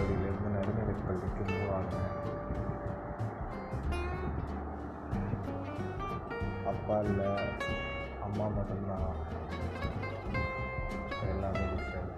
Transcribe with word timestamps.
துவக்கப்பள்ளியிலேருந்து 0.00 0.50
நடுநிலைப் 0.54 1.02
பள்ளிக்கு 1.06 1.42
மூவ் 1.48 1.72
ஆனேன் 1.76 2.06
அப்பா 6.64 6.96
இல்லை 7.00 7.26
அம்மா 8.26 8.46
மட்டும்தான். 8.56 9.10
எல்லாமே 11.32 11.64
டிஃப்ரெண்ட் 11.72 12.16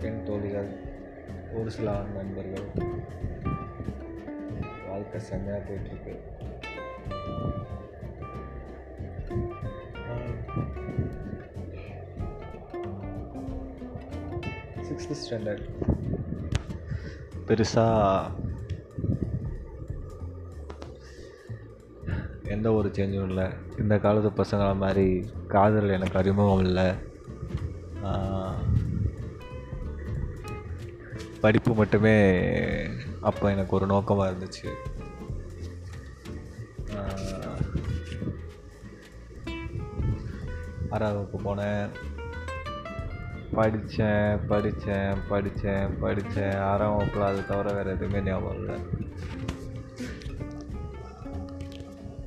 பெண் 0.00 0.22
தோழிகள் 0.24 0.70
ஒரு 1.52 1.70
சில 1.70 1.96
ஆண் 1.96 2.14
நண்பர்கள் 2.14 2.68
வாழ்க்கை 4.88 5.20
செம்மையாக 5.20 5.62
போயிட்டுருக்கு 5.64 6.14
சிக்ஸ்த்து 15.00 15.16
ஸ்டாண்டர்ட் 15.24 15.66
பெருசாக 17.46 18.30
எந்த 22.54 22.68
ஒரு 22.78 22.88
சேஞ்சும் 22.88 23.26
இல்லை. 23.28 23.46
இந்த 23.78 23.94
காலத்து 24.04 24.30
பசங்களை 24.42 24.74
மாதிரி 24.82 25.06
காதல் 25.54 25.94
எனக்கு 25.96 26.18
அறிமுகம் 26.18 26.64
இல்லை. 26.66 26.88
படிப்பு 31.44 31.72
மட்டுமே 31.74 32.16
அப்போ 33.28 33.44
எனக்கு 33.50 33.76
ஒரு 33.76 33.86
நோக்கமாக 33.92 34.30
இருந்துச்சு. 34.30 34.70
ஆறாவது 40.94 41.18
வகுப்பு 41.18 41.38
போனேன். 41.44 41.90
படித்தேன் 43.60 44.46
படித்தேன் 44.46 45.16
படித்தேன் 45.28 45.98
படித்தேன் 45.98 46.56
ஆறாம் 46.56 46.96
வகுப்பில் 46.96 47.22
அது 47.22 47.46
தவிர 47.46 47.72
வேறு 47.72 47.90
எதுவுமே 47.90 48.20
ஞாபகம் 48.20 48.58
இல்லை. 48.58 48.76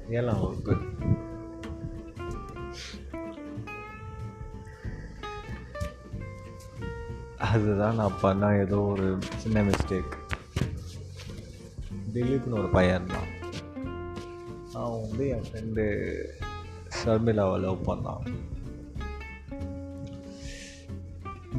ஏழாம் 0.10 0.42
வகுப்பு. 0.42 0.76
அதுதான் 7.38 7.96
நான் 7.96 8.20
பண்ண 8.22 8.58
ஏதோ 8.58 8.82
ஒரு 8.82 9.18
சின்ன 9.38 9.62
மிஸ்டேக் 9.62 10.14
திலீப்னு 12.14 12.58
ஒரு 12.60 12.70
பையன் 12.70 12.96
இருந்தான். 12.96 13.32
அவன் 14.74 15.02
வந்து 15.02 15.28
என் 15.28 15.46
ஃப்ரெண்டு 15.52 15.86
ஷர்மிளாவை 17.04 17.60
லவ் 17.60 17.88
பண்ணான். 17.88 18.34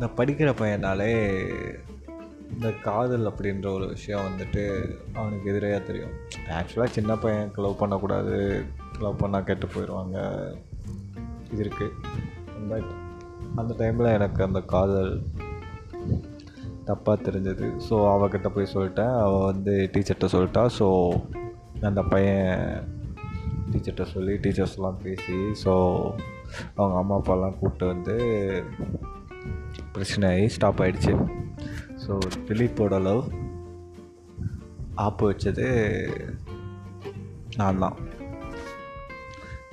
இந்த 0.05 0.15
படிக்கிற 0.23 0.51
பையனாலே 0.59 1.13
இந்த 2.55 2.69
காதல் 2.87 3.29
அப்படின்ற 3.31 3.67
ஒரு 3.75 3.87
விஷயம் 3.93 4.25
வந்துட்டு 4.27 4.63
அவனுக்கு 5.15 5.47
எதிரையாக 5.51 5.83
தெரியும். 5.85 6.13
ஆக்சுவலாக 6.57 6.95
சின்ன 6.97 7.13
பையன் 7.17 7.53
லவ் 7.65 7.79
பண்ணக்கூடாது. 7.79 8.35
லவ் 9.05 9.21
பண்ணால் 9.23 9.47
கெட்டு 9.49 9.67
போயிடுவாங்க 9.67 10.17
இது 11.53 11.61
இருக்குது 11.65 11.89
பட் 12.71 12.91
அந்த 13.55 13.73
டைமில் 13.79 14.11
எனக்கு 14.13 14.43
அந்த 14.45 14.63
காதல் 14.75 15.11
தப்பாக 16.91 17.17
தெரிஞ்சது. 17.29 17.69
ஸோ 17.89 17.95
அவகிட்ட 18.13 18.51
போய் 18.57 18.73
சொல்லிட்டேன். 18.75 19.15
அவள் 19.25 19.49
வந்து 19.53 19.91
டீச்சர்கிட்ட 19.95 20.31
சொல்லிட்டா. 20.37 20.65
ஸோ 20.79 20.89
அந்த 21.81 22.03
பையன் 22.03 22.63
டீச்சர்கிட்ட 23.73 24.07
சொல்லி 24.15 24.35
டீச்சர்ஸ்லாம் 24.35 25.03
பேசி 25.03 25.41
ஸோ 25.65 25.75
அவங்க 26.75 26.97
அம்மா 26.97 27.17
அப்பாலாம் 27.17 27.59
கூப்பிட்டு 27.59 27.87
வந்து 27.87 28.17
பிரச்சனை 29.95 30.29
ஆகி 30.35 30.49
ஸ்டாப் 30.49 30.81
ஆகிடுச்சு 30.83 31.13
ஸோ 32.05 32.13
திலீப்போட 32.49 32.95
லவ் 33.03 33.23
ஆப்பு 35.05 35.25
வச்சது 35.31 35.67
நான் 37.57 37.79
தான். 37.79 37.97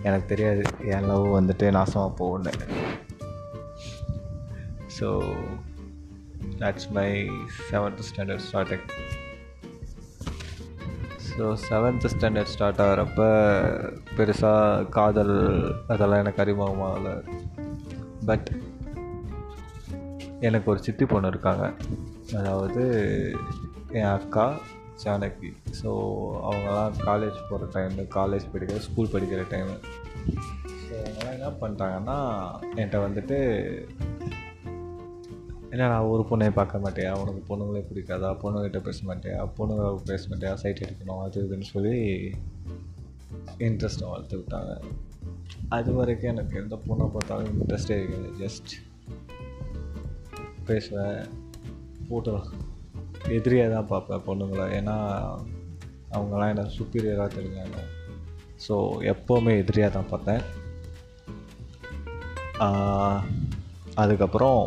எனக்கு 0.04 0.28
தெரியாது 0.28 0.62
என் 0.94 1.08
லவ் 1.10 1.26
வந்துட்டு 1.38 1.66
நாசமாக 1.78 2.12
போகணும் 2.16 2.62
so 4.98 5.08
that's 6.60 6.90
my 6.98 7.10
seventh 7.70 8.04
standard 8.10 8.46
starting 8.48 8.88
so 11.30 11.46
seventh 11.70 12.10
standard 12.14 12.54
start 12.54 12.82
ஆகிறப்ப 12.86 13.28
பெருசாக 14.18 14.90
காதல் 14.90 15.36
அதெல்லாம் 15.88 16.22
எனக்கு 16.24 16.44
அறிமுகமாகலை. 16.44 17.16
பட் 18.26 18.50
எனக்கு 20.42 20.72
ஒரு 20.72 20.84
சித்தி 20.84 21.06
பொண்ணு 21.06 21.28
இருக்காங்க. 21.28 21.66
அதாவது 22.38 22.84
என் 23.92 24.12
அக்கா 24.18 24.46
ஜானகி. 25.04 25.50
ஸோ 25.82 25.90
அவங்களாம் 26.48 26.98
காலேஜ் 27.08 27.38
போகிற 27.50 27.68
டைமு 27.76 28.04
காலேஜ் 28.16 28.46
படிக்கிற 28.54 28.78
ஸ்கூல் 28.78 29.14
படிக்கிற 29.14 29.44
டைமு 29.54 29.76
ஸோ 30.84 30.94
அவங்களாம் 31.02 31.36
என்ன 31.38 31.50
பண்ணிட்டாங்கன்னா 31.62 32.18
என்கிட்ட 32.76 33.00
வந்துட்டு 33.08 33.38
என்ன 35.74 35.88
நான் 35.88 36.10
ஒரு 36.14 36.24
பொண்ணையும் 36.30 36.60
பார்க்க 36.60 36.78
மாட்டேயா 36.78 37.12
உனக்கு 37.20 37.42
பொண்ணுங்களே 37.50 37.84
பிடிக்காதா? 37.90 38.30
பொண்ணுங்கிட்ட 38.42 38.80
பேச 38.84 39.00
மாட்டேயா 39.10 39.42
பொண்ணுங்க 39.58 39.84
பேச 40.06 40.28
மாட்டேயா 40.30 40.54
சைட் 40.54 40.86
எடுக்கணும். 40.86 41.22
அது 41.22 41.44
இதுன்னு 41.46 41.68
சொல்லி 41.74 41.98
இன்ட்ரெஸ்ட்டை 43.68 44.10
வளர்த்து 44.10 44.38
விட்டாங்க. 44.38 44.72
அது 45.70 45.94
வரைக்கும் 45.94 46.32
எனக்கு 46.36 46.60
எந்த 46.62 46.76
பொண்ணை 46.88 47.08
பார்த்தாலும் 47.08 47.52
இன்ட்ரெஸ்டே 47.54 47.98
இருக்காது. 48.02 48.32
ஜஸ்ட் 48.40 48.74
பேசுவேன். 50.72 51.22
ஃபோட்டோ 52.08 52.36
எதிரியாக 53.38 53.74
தான் 53.76 53.90
பார்ப்பேன் 53.92 54.26
பொண்ணுங்களை. 54.28 54.66
ஏன்னா 54.80 54.96
அவங்களாம் 56.16 56.54
எனக்கு 56.54 56.78
சுப்பீரியராக 56.78 57.36
தெரிஞ்சாங்க. 57.38 57.80
ஸோ 58.68 58.76
எப்போவுமே 59.14 59.54
எதிரியாக 59.64 59.94
தான் 59.98 60.12
பார்த்தேன் 60.14 60.44
அதுக்கப்புறம் 64.02 64.64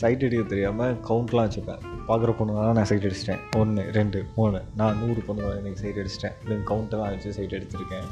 சைட் 0.00 0.22
அடிக்க 0.26 0.42
தெரியாமல் 0.50 0.98
கவுண்ட்லாம் 1.08 1.46
வச்சுப்பேன் 1.46 1.82
பார்க்குற 2.08 2.30
பொண்ணுங்களாம் 2.38 2.76
நான் 2.78 2.88
சைட் 2.90 3.06
அடிச்சிட்டேன். 3.08 3.42
ஒன்று 3.60 3.82
ரெண்டு 3.96 4.18
மூணு. 4.36 4.58
நான் 4.80 4.98
நூறு 5.00 5.20
பொண்ணுங்களை 5.26 5.56
இன்றைக்கி 5.60 5.80
சைட் 5.82 5.98
அடிச்சிட்டேன். 6.02 6.36
இல்லைங்க 6.42 6.64
கவுண்ட்டெல்லாம் 6.70 7.12
வச்சு 7.14 7.32
சைட் 7.38 7.54
அடிச்சிருக்கேன் 7.56 8.06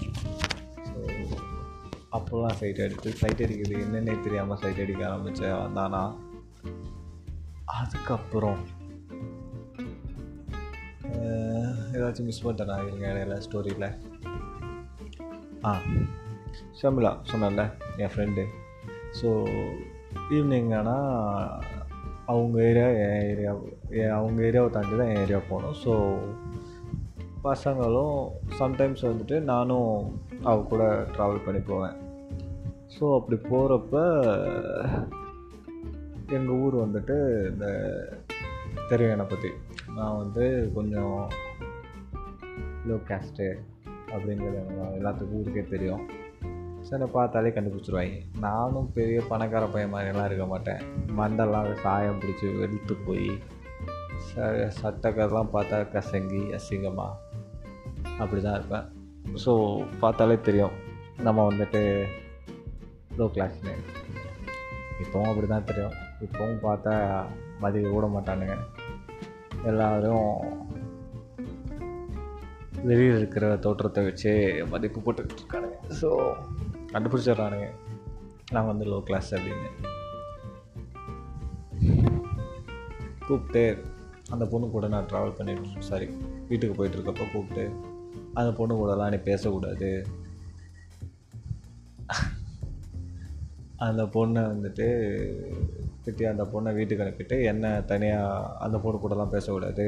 ஸோ 0.88 0.98
அப்போல்லாம் 2.16 2.56
சைட் 2.60 2.82
அடித்து 2.84 3.12
சைட் 3.20 3.42
அடிக்கிறது 3.44 3.76
என்னென்னே 3.84 4.16
தெரியாமல் 4.26 4.60
சைட் 4.64 4.82
அடிக்க 4.84 5.02
ஆரம்பித்தேன் 5.10 5.56
வந்தானா? 5.64 6.02
அதுக்கப்புறம் 7.78 8.60
ஏதாச்சும் 11.96 12.28
மிஸ் 12.28 12.44
பண்ணிட்டேன் 12.44 12.84
இருங்க 12.86 13.06
இடையில 13.12 13.36
ஸ்டோரியில் 13.46 13.88
ஆ 15.68 15.72
ஷமிலா 16.80 17.12
சொன்னல 17.30 17.64
என் 18.02 18.12
ஃப்ரெண்டு 18.14 18.44
ஸோ 19.20 19.28
ஈவினிங் 20.36 20.70
ஆனால் 20.78 21.76
அவங்க 22.30 22.56
ஏரியா 22.68 22.88
என் 23.04 23.28
ஏரியா 23.30 23.52
அவங்க 24.16 24.42
ஏரியாவை 24.48 24.70
தாண்டி 24.70 24.96
தான் 24.96 25.10
என் 25.12 25.22
ஏரியா 25.24 25.40
போகணும் 25.48 25.78
ஸோ 25.84 25.92
பசங்களும் 27.44 28.18
சம்டைம்ஸ் 28.58 29.04
வந்துட்டு 29.08 29.36
நானும் 29.52 29.90
அவ 30.42 30.56
கூட 30.60 30.82
ட்ராவல் 31.14 31.44
பண்ணி 31.44 31.60
போவேன். 31.60 31.96
ஸோ 32.94 33.04
அப்படி 33.18 33.36
போகிறப்ப 33.50 33.94
எங்கள் 36.36 36.58
ஊர் 36.64 36.76
வந்துட்டு 36.84 37.16
இந்த 37.50 37.66
தெரியும் 38.88 39.14
என்னை 39.14 39.26
பற்றி 39.26 39.50
நான் 39.96 40.16
வந்து 40.16 40.44
கொஞ்சம் 40.74 41.16
லோ 42.88 42.98
கேஸ்ட்டு 43.10 43.48
அப்படிங்கிறது 44.12 44.58
எல்லாத்துக்கும் 44.98 45.38
ஊருக்கே 45.40 45.64
தெரியும். 45.74 46.04
ஸோ 46.88 47.06
பார்த்தாலே 47.14 47.50
கண்டுபிடிச்சிருவாங்க. 47.54 48.18
நானும் 48.44 48.86
பெரிய 48.96 49.18
பணக்கார 49.30 49.64
பையன் 49.72 49.92
மாதிரிலாம் 49.94 50.28
இருக்க 50.28 50.44
மாட்டேன். 50.52 50.80
மண்டெல்லாம் 51.18 51.68
சாயம் 51.84 52.20
பிடிச்சி 52.22 52.46
வெளுத்து 52.60 52.94
போய் 53.06 53.28
ச 54.28 54.46
சட்டக்கரெலாம் 54.78 55.52
பார்த்தா 55.56 55.78
கசங்கி 55.94 56.42
அசிங்கமாக 56.58 57.16
அப்படி 58.22 58.40
தான் 58.46 58.56
இருப்பேன். 58.58 58.86
ஸோ 59.44 59.52
பார்த்தாலே 60.02 60.36
தெரியும். 60.48 60.76
நம்ம 61.26 61.44
வந்துட்டு 61.50 61.82
லோ 63.18 63.26
கிளாஸ்னு 63.36 63.74
இப்போவும் 65.02 65.30
அப்படி 65.30 65.48
தான் 65.54 65.68
தெரியும். 65.70 65.96
இப்போவும் 66.26 66.62
பார்த்தா 66.66 66.94
மதிக்க 67.64 67.90
கூட 67.96 68.06
மாட்டானுங்க. 68.14 68.56
எல்லோரும் 69.70 70.30
வெளியில் 72.88 73.18
இருக்கிற 73.20 73.44
தோற்றத்தை 73.66 74.02
வச்சு 74.08 74.32
மதிப்பு 74.72 74.98
போட்டுக்கிட்டு 75.04 75.42
இருக்கானுங்க. 75.42 75.78
ஸோ 76.00 76.10
கண்டுபிடிச்சிடுறானுங்க. 76.92 77.68
நான் 78.52 78.70
வந்து 78.70 78.84
லோ 78.84 79.02
கிளாஸ் 79.02 79.34
அப்படின்னு. 79.34 79.70
கூப்பிட்டு 83.26 83.62
அந்த 84.30 84.44
பொண்ணு 84.44 84.66
கூட 84.70 84.86
நான் 84.88 85.06
ட்ராவல் 85.06 85.36
பண்ணிட்டு 85.36 85.82
சாரி 85.88 86.06
வீட்டுக்கு 86.48 86.76
போயிட்டுருக்கப்போ 86.78 87.26
கூப்பிட்டு 87.32 87.64
அந்த 88.34 88.50
பொண்ணு 88.58 88.74
கூடலாம் 88.78 89.10
நீ 89.10 89.16
பேசக்கூடாது. 89.16 89.90
அந்த 93.86 94.02
பொண்ணை 94.14 94.42
வந்துட்டு 94.52 94.86
திட்டி 96.04 96.24
அந்த 96.30 96.44
பொண்ணை 96.52 96.74
வீட்டுக்கு 96.74 97.04
அனுப்பிட்டு 97.04 97.36
என்ன 97.44 97.80
தனியாக 97.80 98.56
அந்த 98.64 98.76
பொண்ணு 98.78 98.98
கூடலாம் 99.00 99.34
பேசக்கூடாது. 99.34 99.86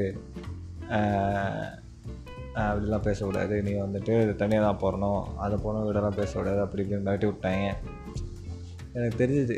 அப்படிலாம் 2.55 3.05
பேசக்கூடாது 3.07 3.61
நீ 3.63 3.71
வந்துட்டு 3.71 4.35
தனியாக 4.35 4.63
தான் 4.65 4.81
போடணும் 4.81 5.21
அதை 5.37 5.55
பொண்ணை 5.63 5.81
வீடெல்லாம் 5.85 6.19
பேசக்கூடாது 6.19 6.59
அப்படி 6.61 6.83
இப்படின்னு 6.83 7.07
மிரட்டி 7.07 7.27
விட்டாங்க. 7.29 7.67
எனக்கு 8.93 9.19
தெரிஞ்சது. 9.21 9.57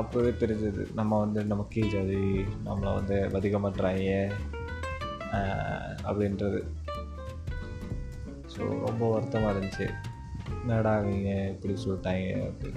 அப்போவே 0.00 0.30
தெரிஞ்சது. 0.42 0.82
நம்ம 0.94 1.18
வந்து 1.18 1.44
நம்ம 1.44 1.66
கீழ் 1.68 1.92
ஜாதி 1.94 2.20
நம்மளை 2.66 2.90
வந்து 2.94 3.16
வதிக்க 3.32 3.58
மாட்டுறாங்க 3.64 4.30
அப்படின்றது. 6.10 6.60
ஸோ 8.52 8.60
ரொம்ப 8.86 9.02
வருத்தமாக 9.10 9.52
இருந்துச்சு. 9.54 9.88
என்னடா 10.60 10.94
அவங்க 10.94 11.30
இப்படி 11.54 11.74
சொல்லிட்டாங்க 11.84 12.48
அப்படி. 12.48 12.72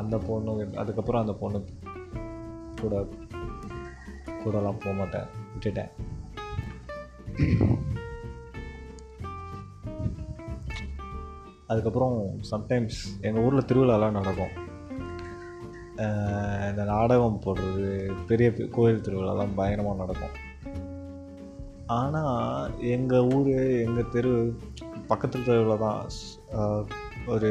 அந்த 0.00 0.18
பொண்ணு 0.18 0.70
அதுக்கப்புறம் 0.74 1.20
அந்த 1.20 1.34
பொண்ணு 1.40 1.64
கூட 2.80 3.06
கூடலாம் 4.42 4.82
போக 4.84 4.92
மாட்டேன். 5.00 5.26
விட்டுட்டேன். 5.52 5.90
அதுக்கப்புறம் 11.72 12.16
சம்டைம்ஸ் 12.52 13.00
எங்கள் 13.28 13.44
ஊரில் 13.46 13.68
திருவிழாலாம் 13.70 14.18
நடக்கும். 14.18 14.54
இந்த 16.70 16.82
நாடகம் 16.94 17.42
போடுறது 17.44 17.90
பெரிய 18.30 18.48
கோயில் 18.76 19.04
திருவிழாலாம் 19.06 19.56
பயங்கரமாக 19.58 20.00
நடக்கும். 20.02 20.36
ஆனால் 22.00 22.74
எங்கள் 22.94 23.28
ஊர் 23.36 23.50
எங்கள் 23.86 24.12
தெரு 24.14 24.32
பக்கத்து 25.10 25.38
தெருவில் 25.48 25.82
தான் 25.86 26.02
ஒரு 27.34 27.50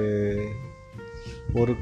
ஒரு 1.62 1.74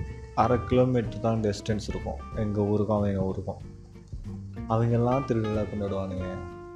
அரை 0.43 0.57
கிலோமீட்டர் 0.69 1.25
தான் 1.25 1.43
டிஸ்டன்ஸ் 1.45 1.89
இருக்கும். 1.91 2.19
எங்கள் 2.43 2.67
ஊருக்கும் 2.71 2.97
அவங்க 2.97 3.27
ஊருக்கும். 3.29 3.61
அவங்கெல்லாம் 4.73 5.27
திருவிழா 5.29 5.63
கொண்டாடுவானுங்க. 5.69 6.29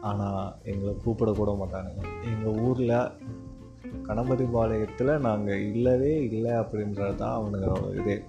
ஆனால் 0.09 0.45
எங்களை 0.71 0.93
கூப்பிடக்கூட 1.03 1.51
மாட்டானுங்க. 1.61 2.01
எங்கள் 2.31 2.57
ஊரில் 2.67 2.95
கணபதி 4.07 4.43
பாளையத்தில் 4.43 5.19
நாங்கள் 5.19 5.61
இல்லவே 5.71 6.23
இல்லை 6.23 6.51
அப்படின்றது 6.51 7.15
தான் 7.15 7.35
அவனுங்களோட 7.39 7.99
இதே. 8.01 8.23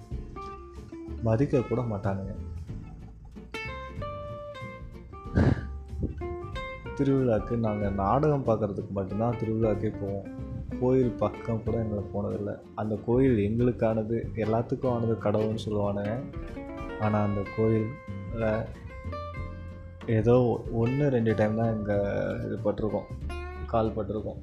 மதிக்க 1.23 1.61
கூட 1.61 1.81
மாட்டானுங்க. 1.81 2.33
திருவிழாக்கு 6.97 7.57
நாங்கள் 7.57 7.93
நாடகம் 7.93 8.45
பார்க்குறதுக்கு 8.45 8.89
மட்டும்தான் 8.89 9.37
திருவிழாக்கே 9.39 9.91
போவோம். 10.01 10.27
கோயில் 10.79 11.11
பக்கம் 11.11 11.63
கூட 11.63 11.77
எங்களை 11.77 12.03
போனதில்லை. 12.13 12.53
அந்த 12.75 12.99
கோயில் 13.05 13.37
எங்களுக்கானது 13.37 14.15
எல்லாத்துக்கும் 14.35 14.91
ஆனது 14.91 15.17
கடவுள்னு 15.23 15.65
சொல்லுவானுங்க. 15.65 16.15
ஆனால் 16.99 17.27
அந்த 17.27 17.41
கோயிலில் 17.57 18.65
ஏதோ 20.05 20.35
ஒன்று 20.71 21.09
ரெண்டு 21.09 21.33
டைம் 21.35 21.55
தான் 21.55 21.73
இங்கே 21.77 21.97
இது 22.45 22.57
பட்டிருக்கோம். 22.65 23.09
கால் 23.67 23.95
பட்டிருக்கோம். 23.97 24.41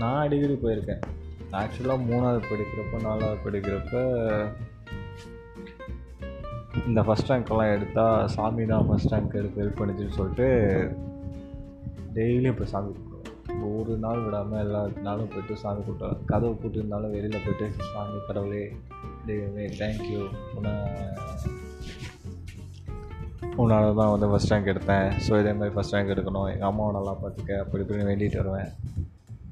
நான் 0.00 0.22
அடிக்கடி 0.22 0.56
போயிருக்கேன். 0.62 1.02
ஆக்சுவலாக 1.60 2.06
மூணாவது 2.08 2.40
படிக்கிறப்ப 2.50 3.00
நாலாவது 3.08 3.38
படிக்கிறப்ப 3.44 3.94
இந்த 6.88 7.00
ஃபஸ்ட் 7.06 7.30
ரேங்க்லாம் 7.30 7.74
எடுத்தால் 7.74 8.28
சாமி 8.34 8.64
தான் 8.70 8.86
ஃபஸ்ட் 8.88 9.12
ரேங்க் 9.12 9.36
எடுத்து 9.40 9.60
ஹெல்ப் 9.62 9.78
பண்ணிச்சுன்னு 9.80 10.16
சொல்லிட்டு 10.18 10.48
டெய்லியும் 12.16 12.54
இப்போ 12.54 12.66
சாமி 12.72 12.90
கும்பிடுவேன். 12.96 13.62
ஒரு 13.68 13.92
நாள் 14.04 14.24
விடாமல் 14.24 14.62
எல்லா 14.64 14.80
நாளும் 15.06 15.30
போய்ட்டு 15.34 15.54
சாமி 15.62 15.80
கும்பிடுவேன். 15.86 16.20
கதவை 16.30 16.54
பூட்டிருந்தாலும் 16.62 17.14
வெளியில் 17.16 17.44
போய்ட்டு 17.46 17.66
சாமி 17.92 18.18
கடவுளே 18.28 18.64
தெய்வமே 19.28 19.66
தேங்க்யூ 19.80 20.20
உன்னை 20.56 20.74
உன்னால் 23.62 23.98
தான் 24.00 24.12
வந்து 24.14 24.30
ஃபஸ்ட் 24.30 24.52
ரேங்க் 24.52 24.72
எடுத்தேன். 24.72 25.08
ஸோ 25.26 25.32
இதே 25.42 25.52
மாதிரி 25.58 25.74
ஃபஸ்ட் 25.76 25.94
ரேங்க் 25.96 26.12
எடுக்கணும். 26.14 26.48
எங்கள் 26.54 26.70
அம்மாவை 26.70 26.92
நல்லா 26.98 27.14
பார்த்துக்க 27.22 27.62
அப்படி 27.64 27.82
இப்படின்னு 27.84 28.08
வேண்டிகிட்டு 28.10 28.42
வருவேன். 28.42 28.72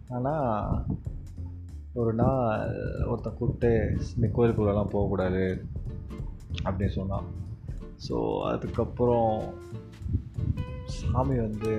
ஆனால் 0.09 0.85
ஒரு 1.93 2.13
நாள் 2.15 2.73
ஒருத்தன் 3.07 3.37
கூப்பிட்டு 3.39 3.71
இந்த 4.15 4.27
கோயிலுக்குள்ளெல்லாம் 4.37 4.93
போகக்கூடாது 4.95 5.45
அப்படின்னு 6.65 6.97
சொன்னான். 7.01 7.27
ஸோ 8.09 8.17
அதுக்கப்புறம் 8.51 9.43
சாமி 10.97 11.37
வந்து 11.47 11.73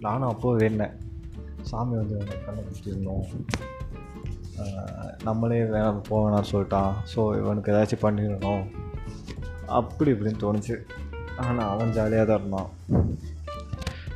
நானும் 0.00 0.28
அப்போ 0.28 0.50
வேணேன் 0.56 0.96
சாமி 1.70 1.94
வந்து 1.96 2.14
எனக்கு 2.18 2.46
கண்டுபிடிச்சிருந்தோம் 2.46 3.26
நம்மளே 5.26 5.60
வேணாம் 5.62 6.06
போக 6.08 6.20
வேணாம்னு 6.24 6.52
சொல்லிட்டான். 6.52 6.92
ஸோ 7.12 7.20
இவனுக்கு 7.40 7.72
ஏதாச்சும் 7.72 8.04
பண்ணிடணும். 8.04 8.64
அப்படி 9.80 10.12
இப்படின்னு 10.12 10.42
தோணுச்சு. 10.44 10.76
ஆனால் 11.36 11.70
அவன் 11.74 11.94
ஜாலியாக 11.98 12.26
தான் 12.26 12.40
இருந்தான். 12.40 12.70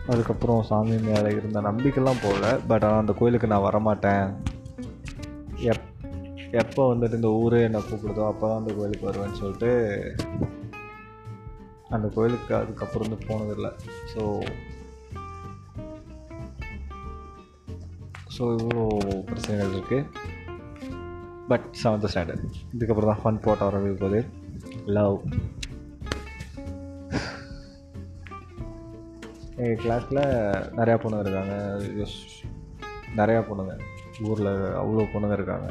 அதுக்கப்புறம் 0.09 0.63
சாமி 0.63 0.99
மேலே 0.99 1.29
இருந்த 1.31 1.61
நம்பிக்கைலாம் 1.61 2.23
போகல 2.23 2.59
பட் 2.69 2.85
ஆனால் 2.85 3.01
அந்த 3.01 3.13
கோயிலுக்கு 3.13 3.47
நான் 3.47 3.67
வரமாட்டேன். 3.67 4.27
எப் 5.73 5.87
எப்போ 6.53 6.95
வந்துட்டு 6.95 7.15
இந்த 7.15 7.29
ஊரே 7.41 7.63
என்னை 7.63 7.81
கூப்பிடுதோ 7.81 8.27
அப்போ 8.27 8.49
தான் 8.49 8.59
அந்த 8.59 8.73
கோயிலுக்கு 8.75 9.09
வருவேன்னு 9.09 9.41
சொல்லிட்டு 9.41 9.71
அந்த 11.89 12.07
கோயிலுக்கு 12.09 12.55
அதுக்கப்புறம் 12.55 13.09
வந்து 13.09 13.27
போனதில்லை 13.27 13.71
ஸோ 14.13 14.23
ஸோ 18.37 18.45
இவ்வளோ 18.57 18.85
பிரச்சனைகள் 19.25 19.75
இருக்குது 19.75 20.07
பட் 21.49 21.67
செவன்த் 21.83 22.09
ஸ்டாண்டர்ட் 22.13 22.45
இதுக்கப்புறம் 22.75 23.13
தான் 23.13 23.23
ஃபன் 23.25 23.43
போட்ட 23.43 23.65
வரவே 23.65 23.91
போகுது. 23.91 24.21
லவ் 24.87 25.17
எங்கள் 29.57 29.85
கிளாஸில் 29.85 30.23
நிறையா 30.79 30.97
பொண்ணுங்க 31.03 31.21
இருக்காங்க. 31.21 31.55
நிறையா 33.17 33.41
பொண்ணுங்க. 33.49 33.75
ஊரில் 34.23 34.47
அவ்வளோ 34.81 35.05
பொண்ணுங்க 35.13 35.33
இருக்காங்க. 35.33 35.69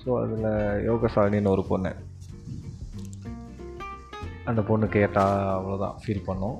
ஸோ 0.00 0.08
அதில் 0.22 0.48
யோகசாலினின்னு 0.90 1.48
ஒரு 1.48 1.64
பொண்ணு. 1.64 1.94
அந்த 4.44 4.62
பொண்ணு 4.62 4.88
கேட்டால் 4.88 5.38
அவ்வளோதான் 5.58 5.96
ஃபீல் 6.02 6.26
பண்ணோம். 6.26 6.58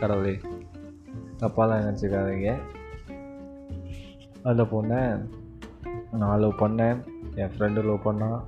கடவுளே 0.00 0.40
தப்பாலாம் 1.40 1.84
நினச்சிக்காதீங்க. 1.86 2.54
அந்த 4.42 4.62
பொண்ணை 4.62 5.00
நான் 6.12 6.40
லவ் 6.40 6.60
பண்ணேன். 6.60 6.96
என் 7.34 7.52
ஃப்ரெண்டு 7.58 7.84
லவ் 7.84 8.06
பண்ணான் 8.06 8.40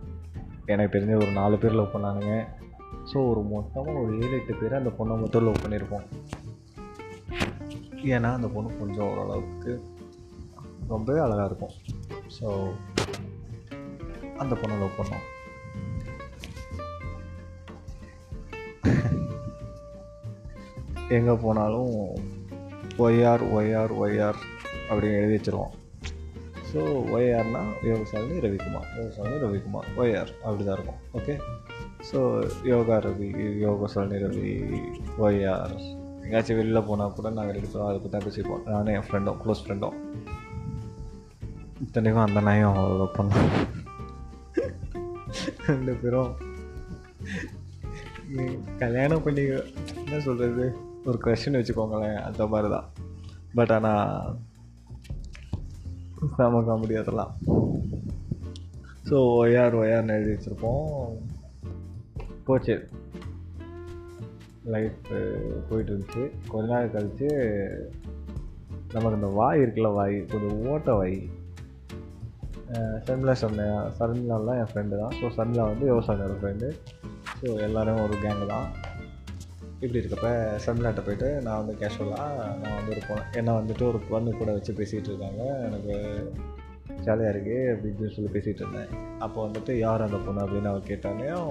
எனக்கு 0.66 0.98
தெரிஞ்ச 0.98 1.14
ஒரு 1.16 1.32
நாலு 1.32 1.58
பேர் 1.58 1.72
லவ் 1.72 1.94
பண்ணானுங்க. 1.94 2.46
ஸோ 3.12 3.30
ஒரு 3.30 3.40
மொத்தமாக 3.42 3.98
ஒரு 3.98 4.12
ஏழு 4.20 4.32
எட்டு 4.32 4.54
பேர் 4.54 4.74
அந்த 4.74 4.90
பொண்ணை 4.98 5.20
மட்டும் 5.20 5.44
லவ் 5.44 5.62
பண்ணியிருப்போம். 5.64 6.06
ஏன்னா 8.14 8.30
அந்த 8.38 8.49
பொண்ணு 8.54 8.78
கொஞ்சம் 8.80 9.08
ஓரளவுக்கு 9.11 9.73
ரொம்பவே 10.92 11.20
அழகாக 11.26 11.49
இருக்கும். 11.50 11.75
ஸோ 12.37 12.46
அந்த 14.42 14.54
பொண்ணை 14.61 14.76
லவ் 14.82 14.99
பண்ணோம். 14.99 15.25
எங்கே 21.16 21.34
போனாலும் 21.44 21.94
ஒய்ஆர் 23.04 23.42
ஒய்ஆர் 23.56 23.92
ஒய்ஆர் 24.02 24.38
அப்படின்னு 24.88 25.18
எழுதி 25.20 25.37
வச்சுருவோம். 25.37 25.75
ஸோ 26.70 26.80
ஒய்ஆர்னா 27.16 27.62
யோகசாலினி 27.88 28.38
ரவிக்குமார் 28.44 28.88
யோகசாலினி 29.00 29.42
ரவிக்குமார் 29.44 29.90
ஒய்ஆர் 30.02 30.32
அப்படி 30.44 30.64
தான் 30.64 30.76
இருக்கும். 30.78 31.02
Okay 31.18 31.34
so 32.11 32.20
Yoga 32.73 32.96
Ravi 33.06 33.28
Yogashalini 33.66 34.18
Ravi 34.25 34.50
Y R. 35.26 35.76
எங்கேயாச்சும் 36.24 36.56
வெளியில் 36.56 36.82
போனால் 36.82 37.12
கூட 37.12 37.30
நாங்கள் 37.30 37.54
ரெடி 37.54 37.66
பண்ணுவோம் 37.66 37.88
அதை 37.88 37.98
பற்றி 37.98 38.14
தான் 38.14 38.26
பேசிப்போம் 38.26 38.70
நானும் 38.70 38.94
என் 38.94 39.06
ஃப்ரெண்டும் 39.08 39.38
க்ளோஸ் 39.42 39.62
ஃப்ரெண்டும் 39.64 39.96
இத்தனைக்கும் 41.80 42.24
அந்த 42.24 42.40
நாயும் 42.40 42.74
அவ்வளோ 42.74 43.08
பண்ணோம் 43.16 43.52
ரெண்டு 45.66 45.94
பேரும் 45.94 46.32
கல்யாணம் 48.78 49.22
பண்ணி 49.22 49.42
என்ன 49.94 50.20
சொல்கிறது 50.20 50.66
ஒரு 51.04 51.18
கொஷின் 51.24 51.58
வச்சுக்கோங்களேன் 51.58 52.20
அந்த 52.20 52.46
மாதிரி 52.46 52.70
தான் 52.74 52.88
பட் 53.54 53.70
ஆனால் 53.70 54.36
செம 56.36 56.60
காமெடி 56.60 56.94
அதெல்லாம். 56.98 57.32
ஸோ 59.08 59.16
ஒய்ஆர் 59.40 59.76
ஒய்ஆர்னு 59.80 60.14
எழுதி 60.16 60.32
வச்சுருப்போம். 60.32 60.86
போச்சு. 62.44 62.88
லைஃப் 64.73 64.99
போயிட்டு 65.68 65.90
இருந்துச்சு 65.92 66.23
கொஞ்ச 66.52 66.66
நாள் 66.73 66.92
கழித்து 66.94 67.28
நமக்கு 68.94 69.18
இந்த 69.18 69.30
வாய் 69.38 69.62
இருக்குல்ல 69.62 69.90
வாய் 69.99 70.16
கொஞ்சம் 70.33 70.61
ஓட்ட 70.73 70.92
வாய். 71.00 71.16
ஷர்மிளா 73.06 73.35
சொன்னேன் 73.42 73.78
சர்மிளாலாம் 73.99 74.59
என் 74.61 74.71
ஃப்ரெண்டு 74.71 75.00
தான். 75.02 75.14
ஸோ 75.18 75.26
சர்மிளா 75.38 75.64
வந்து 75.73 75.87
யோசானோட 75.92 76.35
ஃப்ரெண்டு 76.40 76.68
ஸோ 77.38 77.47
எல்லோரும் 77.66 78.02
ஒரு 78.04 78.16
கேங்கு 78.25 78.47
தான். 78.54 78.68
இப்படி 79.83 80.00
இருக்கப்ப 80.00 80.28
சர்மிளாட்ட 80.64 81.00
போயிட்டு 81.06 81.28
நான் 81.47 81.61
வந்து 81.61 81.75
கேஷுவலாக 81.80 82.44
நான் 82.62 82.76
வந்து 82.78 82.92
இருப்பேன் 82.94 83.25
என்னை 83.38 83.54
வந்துட்டு 83.61 83.85
ஒரு 83.90 83.99
பொண்ணு 84.11 84.30
கூட 84.40 84.50
வச்சு 84.56 84.73
பேசிகிட்டு 84.80 85.11
இருக்காங்க 85.12 85.42
எனக்கு 85.66 85.94
ஜாலியாக 87.06 87.33
இருக்குது 87.35 87.71
அப்படின்னு 87.73 88.14
சொல்லி 88.16 88.30
பேசிகிட்டு 88.37 88.62
இருந்தேன். 88.64 88.92
அப்போ 89.25 89.38
வந்துட்டு 89.47 89.73
யார் 89.87 90.06
அந்த 90.06 90.21
பொண்ணு 90.26 90.44
அப்படின்னு 90.44 90.71
அவர் 90.73 90.88
கேட்டாலையும் 90.90 91.50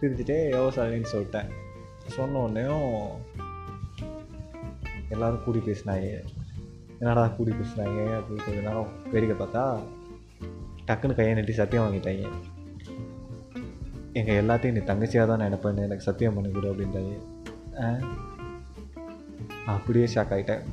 சிரிச்சுட்டே 0.00 0.38
யோசாலின்னு 0.58 1.12
சொல்லிட்டேன். 1.14 1.50
சொன்ன 2.06 2.40
உடனேயும் 2.46 3.08
எல்லோரும் 5.08 5.44
கூடி 5.44 5.58
பேசினாங்க. 5.58 6.08
என்னடா 6.98 7.26
கூடி 7.26 7.50
பேசுகிறாங்க 7.50 8.00
அப்படின்னு 8.18 8.44
கொஞ்ச 8.44 8.60
நேரம் 8.60 8.90
வேடிக்கை 9.12 9.36
பார்த்தா 9.38 9.64
டக்குன்னு 10.88 11.16
கையை 11.18 11.34
நட்டி 11.34 11.54
சத்தியம் 11.60 11.84
வாங்கிட்டாங்க. 11.84 12.28
எங்கள் 14.12 14.40
எல்லாத்தையும் 14.42 14.76
நீ 14.76 14.82
தங்கச்சியாக 14.90 15.26
தான் 15.26 15.42
நினைப்பேன் 15.44 15.82
எனக்கு 15.86 16.08
சத்தியம் 16.08 16.34
பண்ணி 16.34 16.50
கொடு 16.52 16.72
அப்படின்ட்டாங்க. 16.72 17.14
அப்படியே 19.74 20.06
ஷாக் 20.14 20.34
ஆகிட்டேன் 20.36 20.64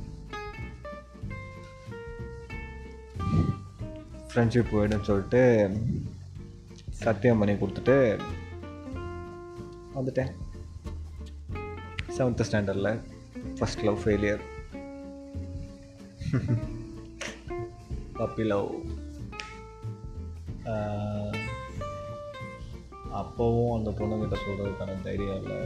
ஃப்ரெண்ட்ஷிப் 4.31 4.71
போயிடுன்னு 4.71 5.09
சொல்லிட்டு 5.09 5.41
சத்தியம் 6.89 7.37
பண்ணி 7.37 7.55
கொடுத்துட்டு 7.55 7.95
வந்துட்டேன். 9.95 10.31
செவன்த்து 12.19 12.45
ஸ்டாண்டர்டில் 12.47 12.95
first 13.57 13.83
love 13.87 13.99
failure 14.05 14.41
puppy 18.19 18.45
love 18.51 18.71
அப்போவும் 23.19 23.71
அந்த 23.77 23.91
பொண்ணுங்கிட்ட 23.99 24.37
சொல்கிறதுக்கான 24.45 24.97
தைரியம் 25.05 25.39
இல்லை. 25.41 25.59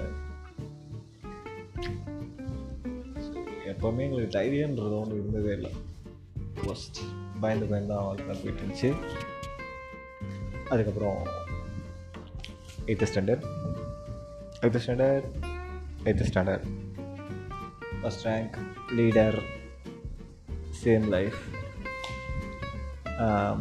எப்போவுமே 3.71 4.03
எங்களுக்கு 4.05 4.37
தைரியன்றது 4.37 4.95
ஒன்று 4.99 5.17
இருந்ததே 5.21 5.51
இல்லை. 5.57 5.71
ஃபஸ்ட் 6.61 6.99
பயந்து 7.41 7.69
பயந்து 7.71 7.93
வாழ்க்கை 7.93 8.35
போயிட்டு 8.41 8.61
இருந்துச்சு. 8.63 8.91
அதுக்கப்புறம் 10.69 11.23
eighth 12.85 13.09
standard 13.11 13.47
eighth 14.61 14.83
standard 14.85 15.27
eighth 16.05 16.25
standard 16.29 16.65
first 17.99 18.25
rank 18.29 18.55
leader 18.99 19.37
same 20.83 21.05
life 21.15 21.39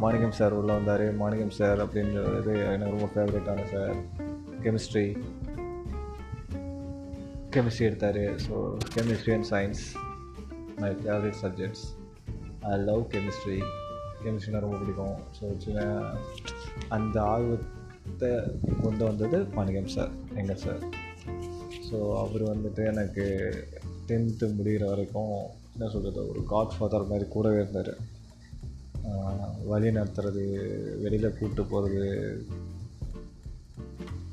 Manickam 0.02 0.34
sir 0.38 0.54
உள்ளே 0.58 0.72
வந்தார். 0.78 1.04
மாணிக்கம் 1.20 1.52
சார் 1.58 1.78
அப்படின்றது 1.84 2.52
எனக்கு 2.72 2.94
ரொம்ப 2.94 3.08
ஃபேவரட்டான 3.14 3.66
சார் 3.72 3.92
கெமிஸ்ட்ரி 4.64 5.04
கெமிஸ்ட்ரி 7.54 7.84
எடுத்தார். 7.88 8.22
So 8.46 8.54
chemistry 8.94 9.34
and 9.36 9.48
science 9.52 9.82
my 10.82 10.90
favourite 11.02 11.38
subjects 11.44 11.84
I 12.72 12.74
love 12.90 13.04
chemistry 13.14 13.58
கெமிஸ்ட்ரினா 14.24 14.64
ரொம்ப 14.64 14.78
பிடிக்கும். 14.82 15.16
ஸோ 15.38 15.44
சின்ன 15.64 15.86
அந்த 16.96 17.16
ஆர்வத்தை 17.34 18.32
கொண்டு 18.84 19.02
வந்தது 19.10 19.40
மாணிக்கம் 19.58 19.92
சார் 19.96 20.12
எங்கள் 20.42 20.62
சார் 20.64 20.82
ஸோ 21.92 22.18
அவர் 22.18 22.42
வந்துட்டு 22.42 22.86
எனக்கு 22.86 23.24
டென்த்து 24.08 24.46
முடிகிற 24.58 24.84
வரைக்கும் 24.84 25.32
என்ன 25.72 25.90
சொல்கிறது 25.90 26.28
ஒரு 26.28 26.44
காட் 26.44 26.76
ஃபாதர் 26.78 27.06
மாதிரி 27.06 27.28
கூடவே 27.28 27.54
இருந்தார். 27.54 27.92
வழி 29.66 29.88
நடத்துறது 29.88 30.42
வெளியில் 31.00 31.36
கூப்பிட்டு 31.38 31.64
போகிறது 31.64 32.02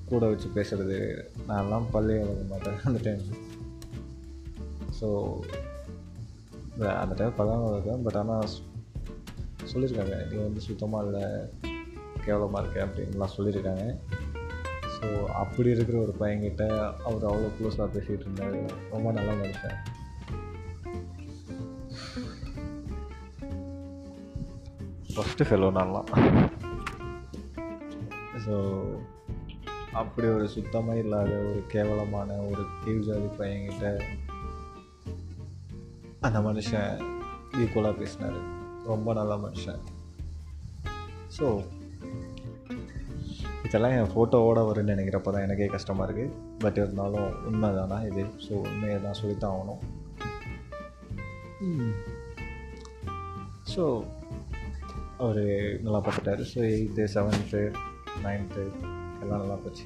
கூட 0.06 0.28
வச்சு 0.28 0.48
பேசுகிறது 0.56 0.98
நான்லாம் 1.48 1.90
பள்ளி 1.92 2.14
வளர்க்க 2.18 2.44
மாட்டேன் 2.50 2.80
அந்த 2.84 3.00
டைம் 3.04 3.24
ஸோ 5.02 5.08
அந்த 7.02 7.14
டைம் 7.16 7.36
பழம் 7.36 7.66
வளர்க்கேன் 7.66 8.04
பட் 8.04 8.16
ஆனால் 8.16 8.50
சொல்லியிருக்காங்க 9.74 10.32
நீ 10.32 10.38
வந்து 10.38 10.62
சுத்தமாக 10.62 11.06
இல்லை 11.06 11.26
கேவலமாக 12.26 12.62
இருக்க 12.64 12.86
அப்படின்லாம் 12.86 13.36
சொல்லியிருக்காங்க. 13.38 13.86
ஸோ 15.00 15.10
அப்படி 15.42 15.70
இருக்கிற 15.76 15.98
ஒரு 16.06 16.14
பையன்கிட்ட 16.22 16.64
அவர் 17.08 17.28
அவ்வளோ 17.30 17.50
க்ளோஸாக 17.58 17.88
பேசிகிட்டு 17.96 18.26
இருந்தார். 18.28 18.58
ரொம்ப 18.94 19.12
நல்ல 19.18 19.32
மனுஷன் 19.42 19.78
ஃபஸ்ட்டு 25.14 25.48
ஃபெலோ 25.50 25.70
நான்லாம். 25.78 26.10
ஸோ 28.46 28.56
அப்படி 30.02 30.28
ஒரு 30.36 30.46
சுத்தமாக 30.56 31.02
இல்லாத 31.04 31.32
ஒரு 31.48 31.62
கேவலமான 31.74 32.36
ஒரு 32.50 32.64
கீழ் 32.84 33.06
ஜாதி 33.08 33.30
பையன்கிட்ட 33.40 33.88
அந்த 36.28 36.40
மனுஷன் 36.48 36.92
ஈக்குவலாக 37.62 37.96
பேசினார். 38.02 38.40
ரொம்ப 38.92 39.14
நல்ல 39.20 39.34
மனுஷன். 39.46 39.82
ஸோ 41.38 41.46
இதெல்லாம் 43.70 43.96
என் 43.96 44.12
ஃபோட்டோவோட 44.12 44.60
வரும்னு 44.68 44.94
நினைக்கிறப்ப 44.94 45.32
தான் 45.34 45.44
எனக்கே 45.48 45.66
கஷ்டமாக 45.74 46.06
இருக்குது 46.08 46.36
பட் 46.62 46.78
இருந்தாலும் 46.82 47.28
உண்மை 47.50 47.68
தானா 47.76 47.98
இது? 48.08 48.24
ஸோ 48.46 48.54
உண்மையை 48.70 48.96
தான் 49.04 49.18
சொல்லித்தான் 49.20 49.54
ஆகணும். 49.56 49.82
ஸோ 53.74 53.84
அவர் 55.24 55.42
நல்லா 55.84 56.00
பார்த்துட்டாரு. 56.06 56.44
ஸோ 56.54 56.60
எயித்து 56.72 57.06
செவன்த்து 57.16 57.62
நைன்த்து 58.26 58.64
எல்லாம் 59.22 59.42
நல்லா 59.44 59.58
போச்சு. 59.66 59.86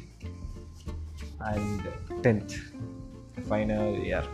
அண்ட் 1.51 1.85
டென்த் 2.25 2.55
ஃபைனல் 3.49 3.93
இயர் 4.07 4.29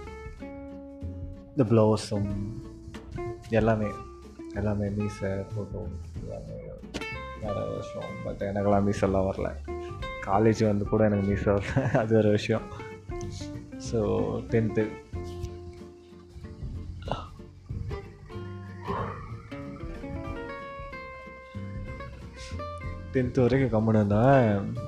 இந்த 1.52 1.64
ப்ளவுஸும் 1.72 2.32
எல்லாமே 3.60 3.90
எல்லாமே 4.60 4.90
மீசை 5.00 5.32
ஃபோட்டோ 5.52 5.82
எல்லாமே 6.24 6.58
வேறு 7.42 7.76
விஷயம். 7.76 8.16
பட் 8.24 8.42
எனக்கெல்லாம் 8.42 8.84
மீசெல்லாம் 8.84 9.32
வரல. 9.32 9.50
காலேஜ் 10.26 10.66
வந்து 10.66 10.86
கூட 10.86 11.06
எனக்கு 11.06 11.28
மீசை 11.28 11.54
வரல 11.54 11.84
அது 12.02 12.18
ஒரு 12.18 12.30
விஷயம். 12.30 12.62
ஸோ 13.92 14.00
டென்த்து 14.50 14.84
டென்த்து 23.14 23.42
வரைக்கும் 23.42 23.74
கம்முன்னு 23.74 23.96
இருந்தேன் 23.96 24.88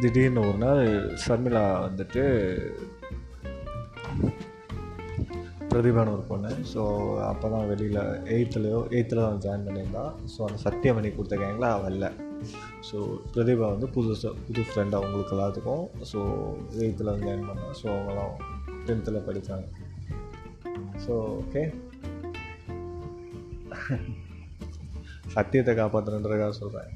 திடீர்னு 0.00 0.40
ஒரு 0.40 0.58
நாள் 0.58 0.86
ஷர்மிளா 1.26 1.62
வந்துட்டு 1.84 2.24
பிரதிபான 5.76 6.12
ஒரு 6.16 6.22
பொண்ணு. 6.28 6.50
ஸோ 6.72 6.82
அப்போ 7.30 7.46
தான் 7.54 7.66
வெளியில் 7.70 8.02
எயித்துலேயோ 8.34 8.78
எயித்தில் 8.96 9.24
தான் 9.24 9.40
ஜாயின் 9.44 9.66
பண்ணியிருந்தான் 9.66 10.12
ஸோ 10.34 10.38
அந்த 10.46 10.58
சத்தியமணி 10.66 11.08
கொடுத்த 11.16 11.36
கேங்கில் 11.42 11.66
அவள் 11.70 11.92
இல்லை. 11.94 12.10
ஸோ 12.88 12.96
பிரதிபா 13.34 13.66
வந்து 13.72 13.88
புதுசு 13.96 14.30
புது 14.46 14.62
ஃப்ரெண்ட் 14.68 14.96
அவங்களுக்கு 14.98 15.34
எல்லாத்துக்கும். 15.36 15.84
ஸோ 16.10 16.20
எயித்தில் 16.84 17.10
வந்து 17.12 17.28
ஜாயின் 17.28 17.48
பண்ணேன் 17.48 17.74
ஸோ 17.80 17.86
அவங்களாம் 17.94 18.36
டென்த்தில் 18.86 19.26
படித்தாங்க 19.28 19.66
ஸோ 21.04 21.14
ஓகே 21.42 21.62
சத்தியத்தை 25.34 25.74
காப்பாற்றுறதுக்காக 25.80 26.54
சொல்கிறேன் 26.62 26.90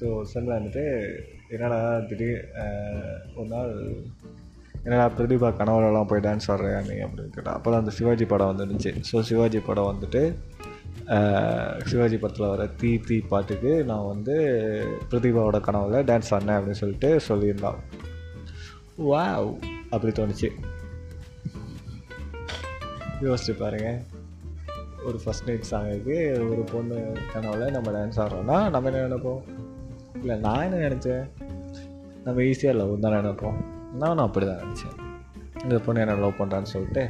ஸோ 0.00 0.06
செல்ல 0.32 0.50
வந்துட்டு 0.58 0.84
என்னடா 1.54 1.80
திடீர் 2.10 2.42
ஒரு 3.38 3.48
நாள் 3.54 3.74
என்னடா 4.84 5.06
பிரதீபா 5.16 5.48
கனவுலலாம் 5.58 6.08
போய் 6.10 6.24
டான்ஸ் 6.26 6.50
ஆடுறியா 6.52 6.78
நீ 6.88 6.96
அப்படின்னு 7.06 7.34
கேட்டால் 7.36 7.56
அப்போ 7.56 7.68
தான் 7.70 7.82
அந்த 7.82 7.92
சிவாஜி 7.96 8.26
படம் 8.32 8.50
வந்துருந்துச்சு. 8.52 8.92
ஸோ 9.10 9.20
சிவாஜி 9.30 9.60
படம் 9.68 9.90
வந்துட்டு 9.92 10.22
சிவாஜி 11.90 12.16
படத்தில் 12.22 12.50
வர 12.52 12.64
தீ 12.80 12.90
தீ 13.06 13.16
பாட்டுக்கு 13.30 13.72
நான் 13.90 14.10
வந்து 14.12 14.34
பிரதீபாவோட 15.10 15.58
கனவில் 15.66 16.06
டான்ஸ் 16.10 16.30
ஆடினேன் 16.36 16.58
அப்படின்னு 16.58 16.80
சொல்லிட்டு 16.82 17.10
சொல்லியிருந்தான் 17.28 17.80
வா 19.10 19.24
அப்படி 19.94 20.12
தோணுச்சு. 20.18 20.48
யோசிச்சு 23.26 23.54
பாருங்கள் 23.62 24.00
ஒரு 25.08 25.18
ஃபஸ்ட் 25.24 25.46
நைட் 25.46 25.68
சாங்குக்கு 25.70 26.16
ஒரு 26.52 26.62
பொண்ணு 26.72 26.98
கனவுல 27.34 27.70
நம்ம 27.76 27.90
டான்ஸ் 27.96 28.20
ஆடுறோன்னா 28.24 28.58
நம்ம 28.74 28.90
என்ன 28.90 29.02
நினைப்போம்? 29.08 29.42
இல்லை 30.22 30.36
நான் 30.46 30.64
என்ன 30.68 30.80
நினச்சேன்? 30.86 31.26
நம்ம 32.24 32.40
ஈஸியாக 32.50 32.78
லவ் 32.80 32.94
தான் 33.06 33.18
நினைப்போம். 33.20 33.60
நானும் 34.02 34.26
அப்படி 34.26 34.46
தான் 34.46 34.62
நினச்சேன். 34.62 34.96
இந்த 35.64 35.76
பொண்ணு 35.84 36.02
என்ன 36.02 36.16
லவ் 36.22 36.38
பண்ணுறான்னு 36.40 36.72
சொல்லிட்டு 36.74 37.04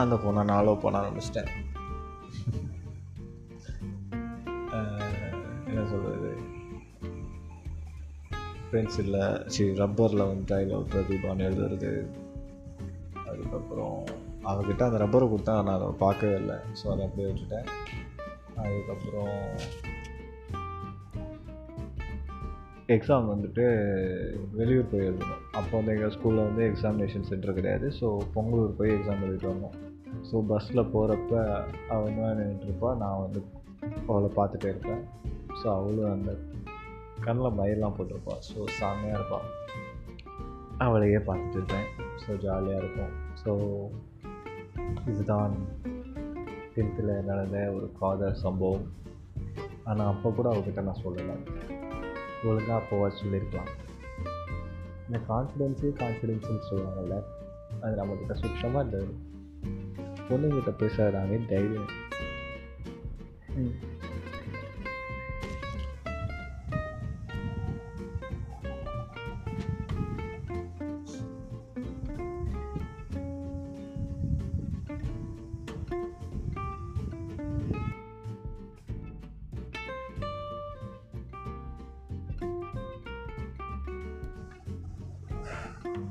அந்த 0.00 0.14
பொண்ணை 0.24 0.42
நான் 0.50 0.66
லவ் 0.68 0.82
பண்ண 0.82 1.00
ஆரம்பிச்சிட்டேன் 1.02 1.50
என்ன 5.70 5.84
சொல்கிறது 5.92 6.30
பென்சிலில் 8.70 9.22
சரி 9.54 9.70
ரப்பரில் 9.80 10.28
வந்து 10.30 10.54
ஐ 10.56 10.64
லவ் 10.70 10.90
பிரதீபான்னு 10.92 11.46
எழுதுறது. 11.48 11.92
அதுக்கப்புறம் 13.30 13.98
அவகிட்ட 14.50 14.82
அந்த 14.86 14.98
ரப்பரை 15.04 15.26
கொடுத்தா 15.30 15.54
நான் 15.66 15.76
அதை 15.76 15.88
பார்க்கவே 16.04 16.36
இல்லை. 16.42 16.56
ஸோ 16.78 16.84
அதை 16.92 17.02
அப்படியே 17.06 17.28
விட்டுட்டேன். 17.28 17.68
அதுக்கப்புறம் 18.62 19.36
எக்ஸாம் 22.94 23.26
வந்துட்டு 23.30 23.64
வெளியூர் 24.58 24.90
போய் 24.90 25.06
எழுதணும் 25.08 25.42
அப்போ 25.58 25.72
வந்து 25.78 25.92
எங்கள் 25.94 26.12
ஸ்கூலில் 26.14 26.46
வந்து 26.46 26.62
எக்ஸாமினேஷன் 26.68 27.26
சென்டர் 27.30 27.56
கிடையாது. 27.58 27.86
ஸோ 27.98 28.06
பொங்கலூர் 28.34 28.78
போய் 28.78 28.94
எக்ஸாம் 28.94 29.24
எழுதிட்டு 29.24 29.48
வந்தோம். 29.50 29.74
ஸோ 30.28 30.36
பஸ்ஸில் 30.50 30.90
போகிறப்ப 30.94 31.32
அவள் 31.94 32.16
தான் 32.20 32.38
நின்றுருப்பா 32.40 32.90
நான் 33.02 33.20
வந்து 33.24 33.40
அவளை 34.10 34.30
பார்த்துட்டே 34.38 34.70
இருப்பேன். 34.72 35.02
ஸோ 35.58 35.66
அவளும் 35.76 36.12
அந்த 36.14 36.30
கண்ணில் 37.26 37.56
மயிலாம் 37.60 37.96
போட்டிருப்பாள் 37.98 38.42
ஸோ 38.50 38.58
செம்மையாக 38.78 39.18
இருப்பாள் 39.18 39.46
அவளையே 40.86 41.20
பார்த்துட்டு 41.28 41.58
இருப்பேன். 41.60 41.88
ஸோ 42.24 42.38
ஜாலியாக 42.46 42.82
இருக்கும். 42.82 43.14
ஸோ 43.42 43.52
இதுதான் 45.12 45.54
டென்த்தில் 46.74 47.12
நடந்த 47.30 47.58
ஒரு 47.76 47.88
காதல் 48.00 48.42
சம்பவம். 48.46 48.86
ஆனால் 49.84 50.10
அப்போ 50.14 50.30
கூட 50.30 50.48
அவகிட்ட 50.54 50.88
நான் 50.88 51.04
சொல்லலை. 51.04 51.36
ஒழுங்காக 52.44 52.82
அப்போவா 52.82 53.08
சொல்லியிருக்கலாம் 53.08 53.70
இந்த 55.06 55.20
கான்ஃபிடென்ஸே 55.28 55.90
கான்ஃபிடென்ஸ்னு 55.98 56.68
சொல்லுவாங்கல்ல 56.70 57.22
அது 57.80 58.04
நம்மக்கிட்ட 58.04 58.32
சுத்தமாக 58.32 58.84
இந்த 58.84 58.98
பொண்ணுங்கிட்ட 60.28 60.72
பேசுகிறதாவே 60.78 61.46
தைரியம். 61.46 61.90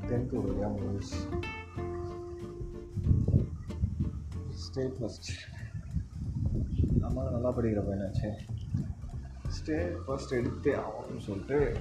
டென்த் 0.09 0.33
வழியாக 0.41 0.73
முடிஞ்சிச்சு 0.73 1.19
ஸ்டேட் 4.55 4.97
ஃபஸ்ட் 4.99 5.29
அம்மா 7.01 7.23
நல்லா 7.29 7.49
படிக்கிற 7.49 7.81
பையனாச்சே 7.87 8.31
ஸ்டேட் 9.49 9.97
ஃபஸ்ட் 10.07 10.33
எடுத்தே 10.33 10.73
ஆகணும்னு 10.83 11.17
சொல்லிட்டு 11.17 11.75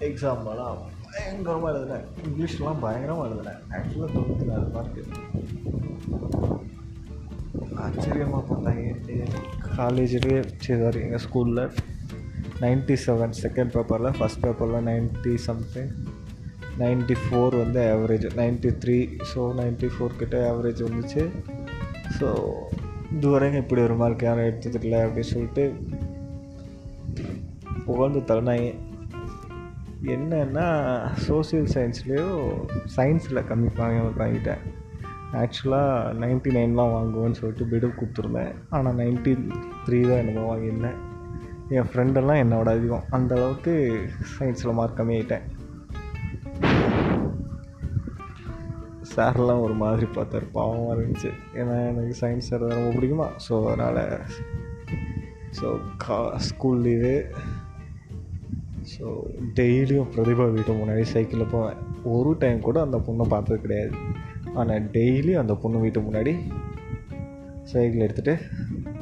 எக்ஸாம்லாம் 0.00 0.78
பயங்கரமாக 1.12 1.78
எழுதினேன். 1.78 2.06
இங்கிலீஷ்லாம் 2.24 2.80
பயங்கரமாக 2.80 3.28
எழுதினேன். 3.28 3.60
ஆக்சுவலாக 3.70 4.12
தொண்ணூற்றி 4.14 4.44
நாலு 4.44 4.68
மார்க்கு 4.68 5.02
ஆச்சரியமாக 7.76 8.54
பார்த்தாங்க 8.54 8.82
காலேஜ்லேயே 9.76 10.40
சரி 10.60 10.80
சாரி 10.80 11.00
எங்கள் 11.00 11.18
ஸ்கூலில் 11.18 11.70
நைன்ட்டி 12.60 12.96
செவன் 13.06 13.34
செகண்ட் 13.42 13.72
பேப்பரில் 13.72 14.16
ஃபஸ்ட் 14.18 14.40
பேப்பரில் 14.40 14.84
நைன்ட்டி 14.84 15.34
சம்திங் 15.34 15.90
நைன்ட்டி 16.78 17.16
ஃபோர் 17.24 17.56
வந்து 17.56 17.80
average 17.94 18.26
ninety 18.36 18.70
three 18.84 19.08
so 19.34 19.40
ninety 19.60 19.88
four 19.94 20.16
கிட்ட 20.16 20.52
ஆவரேஜ் 20.52 20.82
வந்துச்சு. 20.86 21.30
ஸோ 22.18 22.28
இதுவரைக்கும் 23.12 23.62
இப்படி 23.62 23.82
ஒரு 23.82 23.94
மார்க் 23.94 24.22
யாரும் 24.22 24.44
எடுத்துக்கல 24.44 25.00
அப்படின்னு 25.04 25.32
சொல்லிட்டு 25.34 25.74
புகழ்ந்து 27.84 28.20
தள்ளினாங்க. 28.20 28.74
என்னன்னா 30.14 30.66
சோசியல் 31.28 31.68
சயின்ஸ்லேயோ 31.74 32.28
சயின்ஸில் 32.96 33.46
கம்மி 33.50 33.68
வாங்கிட்டேன். 33.76 34.62
ஆக்சுவலாக 35.32 36.12
நைன்ட்டி 36.14 36.50
நைன்லாம் 36.56 36.94
வாங்குவேன்னு 36.96 37.38
சொல்லிட்டு 37.40 37.64
பிடு 37.64 37.86
கொடுத்துருந்தேன். 37.86 38.52
ஆனால் 38.70 38.94
நைன்ட்டி 38.94 39.32
த்ரீ 39.86 40.00
தான் 40.08 40.22
எனக்கு 40.24 40.40
வாங்கியிருந்தேன். 40.40 40.98
என் 41.68 41.88
ஃப்ரெண்டெல்லாம் 41.92 42.42
என்னோட 42.44 42.64
அதிகம். 42.64 43.04
அந்தளவுக்கு 43.10 43.74
சயின்ஸில் 44.38 44.72
மார்க் 44.72 45.00
கம்மியாயிட்டேன். 45.00 45.53
சார்லாம் 49.16 49.64
ஒரு 49.64 49.74
மாதிரி 49.82 50.06
பார்த்தாரு. 50.14 50.46
பாவமாக 50.56 50.94
இருந்துச்சு. 50.96 51.30
ஏன்னா 51.60 51.74
எனக்கு 51.90 52.14
சயின்ஸ் 52.20 52.50
சார் 52.50 52.64
ரொம்ப 52.76 52.90
பிடிக்குமா. 52.96 53.28
ஸோ 53.46 53.54
அதனால் 53.70 54.02
ஸோ 55.58 55.68
கா 56.04 56.16
ஸ்கூல் 56.48 56.80
லீவு 56.86 57.16
ஸோ 58.92 59.06
டெய்லியும் 59.58 60.10
பிரதிபா 60.14 60.46
வீட்டு 60.54 60.72
முன்னாடி 60.80 61.04
சைக்கிளில் 61.12 61.52
போவேன். 61.52 61.78
ஒரு 62.14 62.32
டைம் 62.42 62.58
கூட 62.66 62.78
அந்த 62.86 62.98
பொண்ணை 63.06 63.26
பார்த்தது 63.34 63.58
கிடையாது. 63.60 63.92
ஆனால் 64.54 64.88
டெய்லியும் 64.96 65.42
அந்த 65.42 65.54
பொண்ணு 65.62 65.84
வீட்டு 65.84 66.00
முன்னாடி 66.00 66.34
சைக்கிள் 67.72 68.04
எடுத்துகிட்டு 68.06 68.34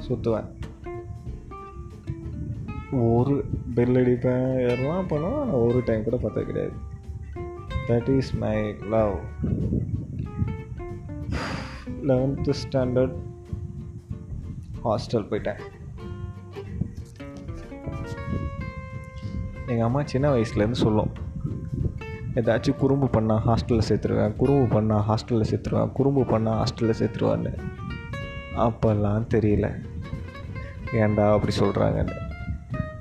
சுற்றுவேன் 0.06 0.48
ஒரு 3.10 3.34
பெல் 3.76 3.98
அடிப்பேன். 4.00 4.48
எல்லாம் 4.72 5.10
பண்ணுவேன் 5.10 5.40
ஆனால் 5.42 5.62
ஒரு 5.66 5.78
டைம் 5.86 6.06
கூட 6.08 6.16
பார்த்தது 6.16 6.48
கிடையாது. 6.50 6.74
That 7.88 8.10
is 8.16 8.32
my 8.42 8.56
love 8.94 9.14
eleventh 12.06 12.52
standard 12.62 13.14
hostel 14.84 15.28
போயிட்டேன். 15.30 15.60
எங்கள் 19.66 19.84
அம்மா 19.84 20.02
சின்ன 20.04 20.34
வயசுலேருந்து 20.34 20.80
சொல்லும். 20.84 21.12
ஏதாச்சும் 22.34 22.76
குறும்பு 22.76 23.06
பண்ணால் 23.06 23.40
ஹாஸ்டலில் 23.46 23.82
சேர்த்துருவேன் 23.88 24.36
குறும்பு 24.36 24.80
பண்ணால் 24.80 25.02
ஹாஸ்டலில் 25.08 25.50
சேர்த்துருவேன் 25.50 25.92
குறும்பு 25.92 26.22
பண்ணால் 26.22 26.64
ஹாஸ்டலில் 26.64 27.00
சேர்த்துருவான்னு. 27.00 27.52
அப்போல்லாம் 28.56 29.26
தெரியல. 29.34 29.84
ஏன்டா 30.92 31.32
அப்படி 31.32 31.56
சொல்கிறாங்கன்னு 31.58 32.16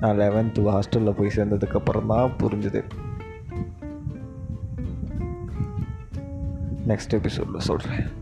நான் 0.00 0.18
லெவன்த்து 0.18 0.62
ஹாஸ்டலில் 0.66 1.16
போய் 1.16 1.32
சேர்ந்ததுக்கப்புறம் 1.36 2.06
தான் 2.06 2.30
புரிஞ்சுது. 2.38 2.84
நெக்ஸ்ட் 6.88 7.10
எபிசோடில் 7.10 7.58
சொல்கிறேன் 7.58 8.20